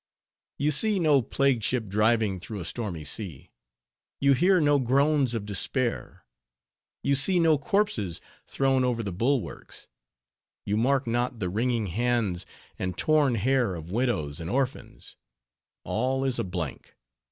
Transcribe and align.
You 0.57 0.71
see 0.71 0.97
no 0.97 1.21
plague 1.21 1.61
ship 1.61 1.85
driving 1.87 2.39
through 2.39 2.59
a 2.59 2.65
stormy 2.65 3.03
sea; 3.05 3.51
you 4.19 4.33
hear 4.33 4.59
no 4.59 4.79
groans 4.79 5.35
of 5.35 5.45
despair; 5.45 6.25
you 7.03 7.13
see 7.13 7.39
no 7.39 7.59
corpses 7.59 8.19
thrown 8.47 8.83
over 8.83 9.03
the 9.03 9.11
bulwarks; 9.11 9.87
you 10.65 10.75
mark 10.75 11.05
not 11.05 11.37
the 11.37 11.49
wringing 11.49 11.85
hands 11.85 12.47
and 12.79 12.97
torn 12.97 13.35
hair 13.35 13.75
of 13.75 13.91
widows 13.91 14.39
and 14.39 14.49
orphans:—all 14.49 16.23
is 16.25 16.39
a 16.39 16.43
blank. 16.43 16.95